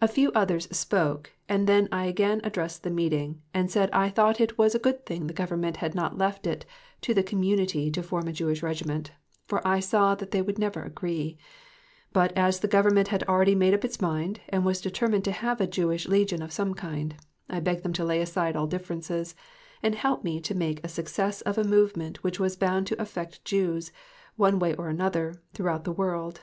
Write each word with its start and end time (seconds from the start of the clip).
A 0.00 0.06
few 0.06 0.30
others 0.30 0.68
spoke, 0.70 1.32
and 1.48 1.66
then 1.66 1.88
I 1.90 2.04
again 2.04 2.40
addressed 2.44 2.84
the 2.84 2.88
meeting 2.90 3.42
and 3.52 3.68
said 3.68 3.90
I 3.90 4.08
thought 4.08 4.40
it 4.40 4.56
was 4.56 4.76
a 4.76 4.78
good 4.78 5.04
thing 5.04 5.26
the 5.26 5.34
Government 5.34 5.78
had 5.78 5.92
not 5.92 6.16
left 6.16 6.46
it 6.46 6.64
to 7.00 7.12
the 7.14 7.24
community 7.24 7.90
to 7.90 8.02
form 8.04 8.28
a 8.28 8.32
Jewish 8.32 8.62
Regiment, 8.62 9.10
for 9.48 9.60
I 9.66 9.80
saw 9.80 10.14
that 10.14 10.30
they 10.30 10.40
would 10.40 10.56
never 10.56 10.82
agree; 10.84 11.36
but, 12.12 12.30
as 12.36 12.60
the 12.60 12.68
Government 12.68 13.08
had 13.08 13.24
already 13.24 13.56
made 13.56 13.74
up 13.74 13.84
its 13.84 14.00
mind, 14.00 14.38
and 14.50 14.64
was 14.64 14.80
determined 14.80 15.24
to 15.24 15.32
have 15.32 15.60
a 15.60 15.66
Jewish 15.66 16.06
Legion 16.06 16.42
of 16.42 16.52
some 16.52 16.72
kind, 16.72 17.16
I 17.48 17.58
begged 17.58 17.82
them 17.82 17.92
to 17.94 18.04
lay 18.04 18.20
aside 18.22 18.54
all 18.54 18.68
differences 18.68 19.34
and 19.82 19.96
help 19.96 20.22
me 20.22 20.40
to 20.42 20.54
make 20.54 20.80
a 20.84 20.88
success 20.88 21.40
of 21.40 21.58
a 21.58 21.64
movement 21.64 22.22
which 22.22 22.38
was 22.38 22.54
bound 22.54 22.86
to 22.86 23.02
affect 23.02 23.44
Jews, 23.44 23.90
one 24.36 24.60
way 24.60 24.74
or 24.76 24.86
another, 24.88 25.42
throughout 25.54 25.82
the 25.82 25.92
world. 25.92 26.40